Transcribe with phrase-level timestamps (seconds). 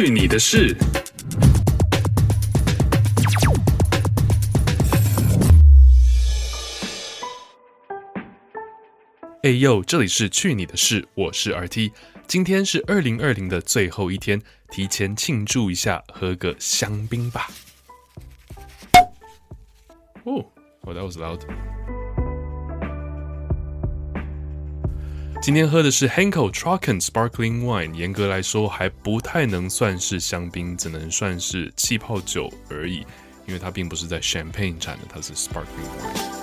[0.00, 0.76] 去你的事！
[9.42, 11.90] 哎呦，这里是去你的事，我是 RT。
[12.28, 14.40] 今天是二零二零的最后一天，
[14.70, 17.48] 提前庆祝一下，喝个香槟吧。
[20.22, 20.44] 哦
[20.82, 21.40] ，Oh, that was loud。
[25.40, 32.98] 今天喝的是 Henkel Trocken Sparkling Wine，严格来说还不太能算是香槟，只能算是气泡酒而已，
[33.46, 36.38] 因为它并不是在 Champagne 产的，它是 Sparkling Wine。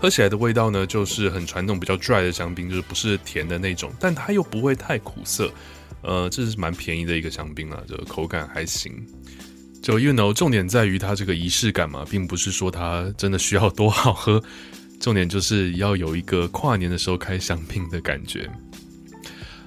[0.00, 5.52] 喝起来的味道呢，就是很传统、比较 dry 的香槟，就是不是甜的那种，但它又不会太苦涩。
[6.00, 9.06] 呃，这是蛮便宜的一个香槟啊，这个口感还行。
[9.82, 14.40] 就 you know，重点在于它这个仪式感嘛，并不是说它真的需要多好喝，
[15.00, 18.48] 重点就是要有一个跨年的时候开香槟的感觉。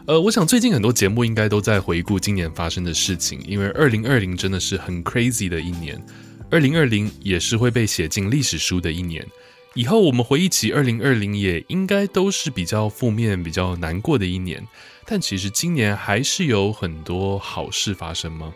[0.05, 6.01] 呃，我想最近很多节目应该都在回顾今年发生的事情，因为二零二零真的是很 crazy 的一年，
[6.49, 9.25] 二零二零也是会被写进历史书的一年。
[9.73, 14.65] 以后我们回忆起二零二零，也应该都是比较负面、比较难过的一年。
[15.05, 18.53] 但其实今年还是有很多好事发生吗？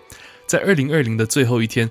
[0.50, 1.88] 在二零二零的最后一天，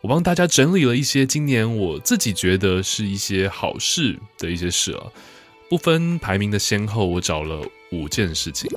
[0.00, 5.06] 我帮大家整理了一些今年我自己觉得是一些好事的一些事啊，
[5.68, 8.68] 不分排名的先后，我找了五件事情。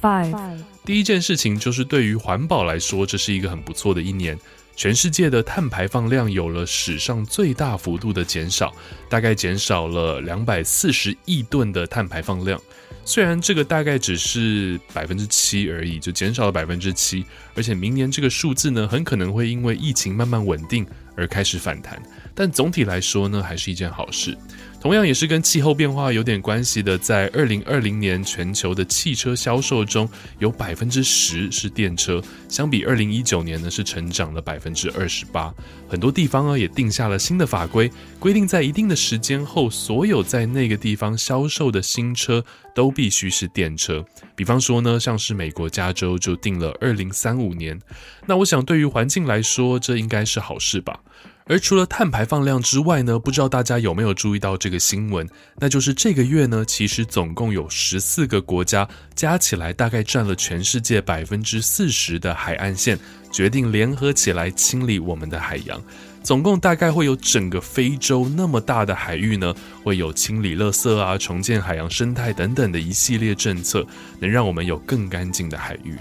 [0.00, 4.38] Five，第一件事情就是对于环保来说，这是一个很不错的一年。
[4.76, 8.72] 全世界的碳排放量有了史上最大幅度的减少，
[9.08, 12.60] 大概减少了两百四十亿吨的碳排放量。
[13.04, 20.86] 虽然这个大概只是百分之七而已，就减少了百分之七，而且明年这个数字呢，很可能会因为疫情慢慢稳定
[21.16, 22.00] 而开始反弹。
[22.34, 24.36] 但总体来说呢，还是一件好事。
[24.82, 30.10] 同样也是跟气候变化有点关系的，在二零二零年全球的汽车销售中
[30.40, 35.54] 有百分之十是电车，相比二零一九年呢是成长了百分之二十八。
[35.88, 37.88] 很多地方呢也定下了新的法规，
[38.18, 42.44] 规定在一定的时间后，所有在那个地方销售的新车
[42.74, 44.04] 都必须是电车。
[44.34, 47.80] 比方说呢，像是美国加州就定了二零三五年。
[48.26, 50.98] 那我想对于环境来说，这应该是好事吧。
[51.46, 55.28] 而除了碳排放量之外呢，不知道大家有没有注意到这个新闻？
[55.56, 62.98] 那就是这个月呢，其实总共有十四个国家加起来大概占了全世界百分之四十的海岸线，
[63.32, 65.82] 决定联合起来清理我们的海洋。
[66.22, 69.52] 总共大概会有整个非洲那么大的海域呢，
[69.82, 73.84] 会有清理垃圾啊、重建海洋生态等等的一系列政策，
[74.20, 75.96] 能让我们有更干净的海域。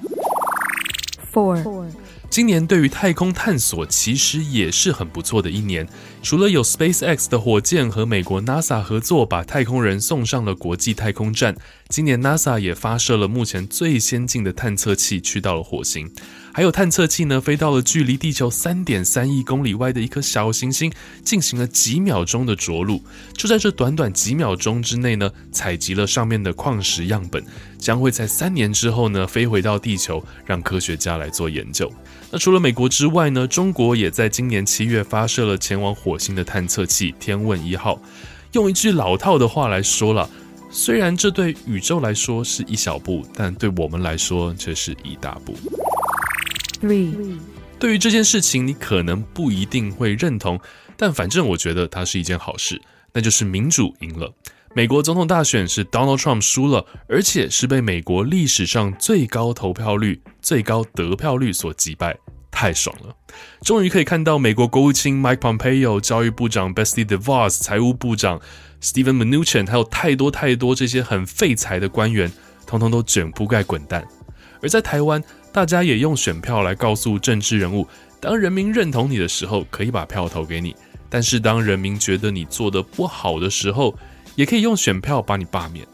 [1.34, 1.92] Four。
[2.32, 5.86] 今年对于太空探索其实也是很不错的一年，
[6.24, 11.54] 除了有 SpaceX 的火箭和美国 NASA 合作把太空人送上了国际太空站，
[11.90, 16.10] 今年 NASA 也发射了目前最先进的探测器去到了火星。
[16.54, 20.90] 还有探测器呢，飞到了距离地球三点三亿公里外的一颗小行星，
[21.26, 23.04] 进行了几秒钟的着陆。
[23.34, 27.44] 就在这短短几秒钟之内呢，采集了上面的矿石样本，
[27.78, 31.92] 将会在三年之后呢，飞回到地球，让科学家来做研究。
[32.32, 38.02] 那除了美国之外呢，中国也在今年七月发射了前往火星的探测器“天问一号”。
[38.54, 40.30] 用一句老套的话来说了，
[40.70, 45.56] 虽然这对宇宙来说是一小步，但对我们来说却是一大步。
[46.82, 47.14] Three.
[47.78, 50.60] 对于这件事情，你可能不一定会认同，
[50.96, 52.82] 但反正我觉得它是一件好事，
[53.12, 54.34] 那就是民主赢了。
[54.74, 62.18] 美国总统大选是 Donald Trump 输了，而且是被美国历史上最高投票率、最高得票率所击败，
[62.50, 63.14] 太爽了！
[63.64, 68.40] 终于可以看到美国国务卿 Mike Pompeo、教育部长 Betsy DeVos、财务部长
[68.82, 72.32] Steven Mnuchin，还有太多太多这些很废材的官员，
[72.66, 74.08] 通通都卷铺盖滚蛋。
[74.62, 75.22] 而在台湾，
[75.52, 77.86] 大家也用选票来告诉政治人物，
[78.22, 80.72] 当人民认同你的时候，可以把票投给你；
[81.10, 83.94] 但是当人民觉得你做得不好的时候，
[84.42, 85.86] 也可以用选票把你罢免。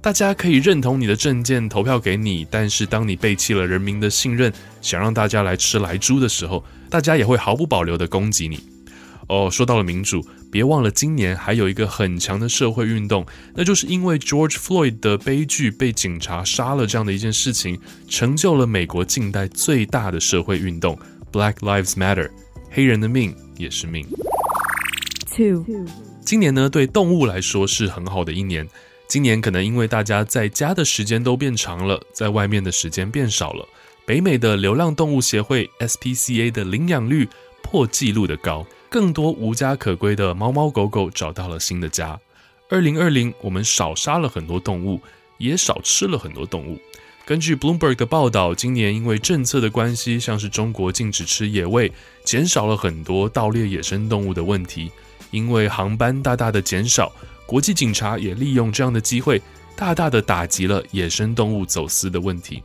[0.00, 8.58] 大家可以认同你的政见，投票给你；但是当你背弃了人民的信任，想让大家来吃来猪的时候，大家也会毫不保留地攻击你。
[9.28, 10.20] 哦，说到了民主，
[10.50, 17.78] 别忘了今年还有一个很强的社会运动，那就是因为 George Floyd 的悲剧被警察杀了这样的一件事情，
[18.08, 20.98] 成就了美国近代最大的社会运动
[21.30, 22.28] Black Lives Matter，
[22.68, 24.04] 黑人的命也是命。
[25.36, 25.64] Two，
[26.32, 28.66] 今年呢，对动物来说是很好的一年。
[29.06, 33.68] 今年可能因为大家在家的时间都变长了，在外面的时间变少了，
[34.06, 37.28] 北美的流浪动物协会 SPCA 的领养率
[37.62, 38.66] 破纪录的高。
[38.88, 42.18] 更多无家可归的猫猫狗狗找到了新的家，
[42.70, 44.98] 二零二零我们少杀了很多动物，
[45.36, 46.80] 也少吃了很多动物。
[47.26, 51.92] 根据 Bloomberg 的报道，今年因为政策的关系，像是中国禁止吃野味，
[52.24, 54.90] 减少了很多盗猎野生动物的问题。
[55.32, 57.10] 因为航班大大的减少，
[57.44, 59.42] 国际警察也利用这样的机会，
[59.74, 62.62] 大大的打击了野生动物走私的问题。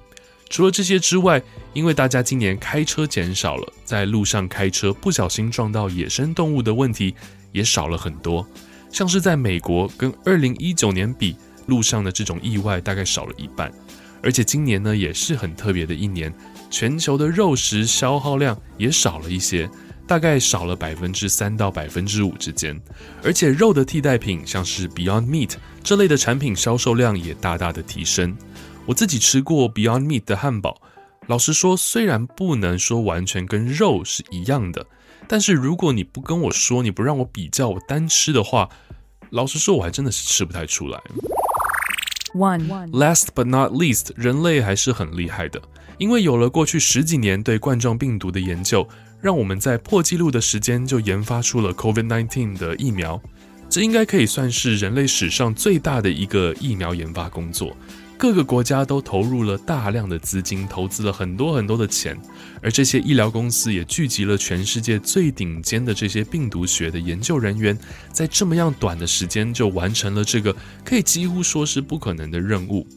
[0.49, 1.41] 除了这些之外，
[1.73, 7.15] 因为大家今年开车减少了，在路上开车不小心撞到野生动物的问题
[7.51, 8.47] 也少了很多。
[8.89, 11.35] 像是在美国，跟2019年比，
[11.65, 13.69] 路上的这种意外大概少了一半。
[14.23, 16.33] 而且今年呢，也是很特别的一年，
[16.69, 19.69] 全球的肉食消耗量也少了一些，
[20.07, 22.79] 大概少了百分之三到百分之五之间。
[23.23, 28.35] 而且肉的替代品，像是 Beyond Meat 这类的产品销售量也大大的提升。
[28.85, 30.81] 我自己吃过 Beyond Meat 的汉堡，
[31.27, 34.85] 老实说，虽然不能说完全跟肉是一样的，
[35.27, 38.69] 但是如果你不跟我说，你不让我比较，我单吃的话，
[39.31, 41.01] 老实说，我还真的是吃不太出来。
[42.33, 42.67] One.
[42.91, 45.61] Last but not least，人类还是很厉害的，
[45.97, 48.87] 因为有了过去十几年对冠状病毒的研究，
[49.19, 53.21] 让我们在破纪录的时间就研发出了 COVID-19 的疫苗。
[53.69, 57.75] 这应该可以算是人类史上最大的一个疫苗研发工作。
[58.17, 62.17] 各个国家都投入了大量的资金，投资了很多很多的钱，
[62.63, 67.77] 而这些医疗公司也聚集了全世界最顶尖的这些病毒学的研究人员，
[68.11, 72.87] 在这么样短的时间就完成了这个可以几乎说是不可能的任务。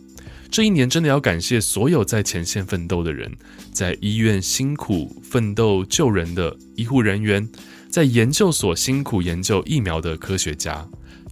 [0.50, 3.30] 这一年真的要感谢所有在前线奋斗的人，
[3.72, 7.48] 在医院辛苦奋斗救人的医护人员，
[7.88, 10.84] 在研究所辛苦研究疫苗的科学家，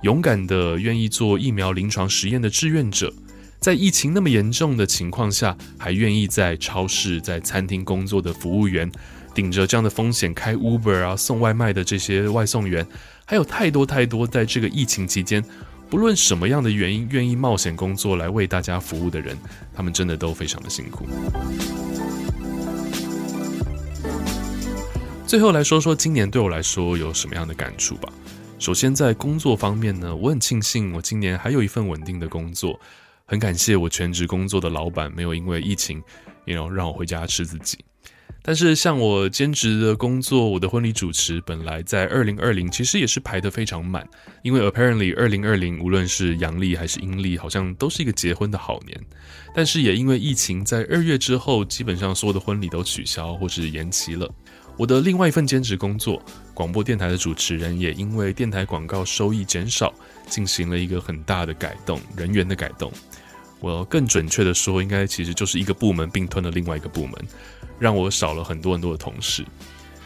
[0.03, 3.12] 勇敢的愿意做疫苗临床实验的志愿者。
[3.59, 8.88] 在疫情那么严重的情况下，还愿意在超市、在餐厅工作的服务员，
[9.35, 12.87] 顶着这样的风险开 Uber 啊、送外卖的这些外送员，
[13.25, 15.44] 还有太多太多在这个疫情期间，
[15.90, 19.37] 不论什么样的原因，愿意冒险工作来为大家服务的人，
[19.75, 21.06] 他们真的都非常的辛苦。
[25.26, 28.12] 最后来说说今年对我来说有什么样的感触吧。
[28.58, 32.79] 首先在工作方面呢，我很庆幸我今年还有一份稳定的工作。
[33.25, 36.02] 很感谢我全职工作的老板没有因为疫情
[36.44, 37.79] ，you know, 让我回家吃自己。
[38.43, 44.09] 但是像我兼职的工作，我的婚礼主持本来在二零二零其实也是排得非常满，
[44.43, 48.99] 因为 apparently 二零二零无论是阳历还是阴历，好像都是一个结婚的好年。
[49.55, 54.33] 但是也因为疫情，在二月之后，基本上所有的婚礼都取消或是延期了。
[54.79, 56.23] 我的另外一份兼职工作，
[56.55, 59.93] 广播电台的主持人，也因为电台广告收益减少，
[60.29, 62.93] 进行了一个很大的改动，人员的改动。
[63.61, 67.15] 我更准确的说，应该其实就是一个部门并吞了另外一个部门，
[67.79, 69.45] 让我少了很多很多的同事。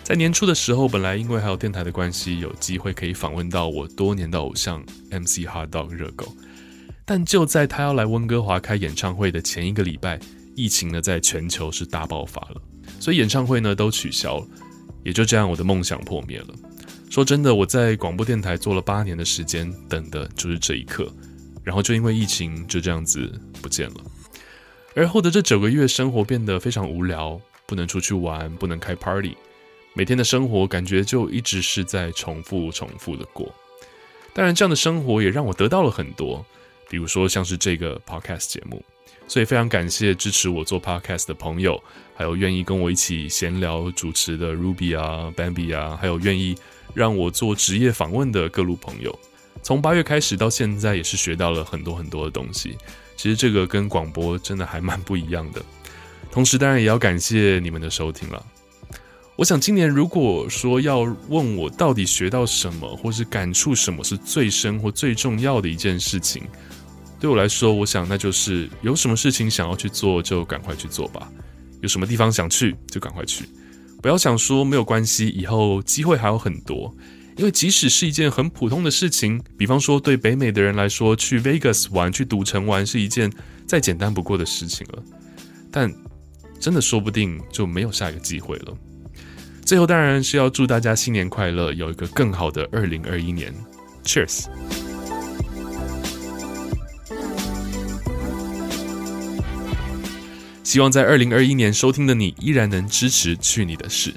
[0.03, 6.35] 在年初的时候，本来因为还有电台的关系，有机会可以访问到我多年的偶像 MC HotDog 热狗，
[7.05, 10.19] 但就在他要来温哥华开演唱会的前一个礼拜，
[10.57, 12.61] 疫情呢在全球是大爆发了，
[12.99, 14.47] 所以演唱会呢都取消了，
[15.05, 16.49] 也就这样我的梦想破灭了。
[17.09, 21.13] 说真的，我在广播电台做了八年的时间，等的就是这一刻。
[21.65, 23.97] 然后就因为疫情就这样子不见了，
[24.95, 29.37] 而后的这九个月生活变得非常无聊，不能出去玩，不能开 party，
[29.95, 33.53] 每天的生活感觉就一直是在重复重复的过。
[34.35, 36.45] 当然，这样的生活也让我得到了很多，
[36.89, 38.83] 比如说像是这个 podcast 节目，
[39.29, 41.83] 所以非常感谢支持我做 podcast 的朋友，
[42.15, 46.57] 还有愿意跟我一起闲聊主持的 Ruby 啊、Bambi 啊，还有愿意
[46.95, 49.17] 让我做职业访问的各路朋友。
[49.63, 52.77] 从八月开始到现在，也是学到了很多很多的东西。
[53.17, 55.63] 其实这个跟广播真的还蛮不一样的。
[56.31, 58.45] 同时，当然也要感谢你们的收听了。
[59.37, 66.43] 我想今年如果说要问我到底学到什么，或是感触什么是最深或最重要的一件事情，
[67.21, 71.31] 对我来说，我想那就是有什么事情想要去做，就赶快去做吧。
[71.81, 73.45] 有什么地方想去，就赶快去。
[74.03, 76.95] 不要想说没有关系，以后机会还有很多。
[77.37, 83.33] 因为即使是一件很普通的事情，比方说对北美的人来说，去 Vegas 玩、去赌城玩是一件
[83.67, 85.03] 再简单不过的事情了，
[85.71, 85.93] 但
[86.61, 88.77] 真的说不定就没有下一个机会了。
[89.65, 93.55] 最后当然是要祝大家新年快乐，有一个更好的二零二一年。
[94.05, 94.47] Cheers！
[100.65, 104.13] 希望在二零二一年收听的你依然能支持去你的事。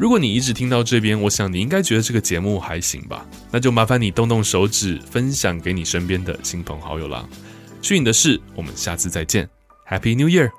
[0.00, 3.26] 如果你一直听到这边，我想你应该觉得这个节目还行吧？
[3.50, 7.28] 那就麻烦你动动手指，分享给你身边的亲朋好友啦。
[7.82, 9.46] 去你的事，我们下次再见
[9.86, 10.50] ，Happy New Year！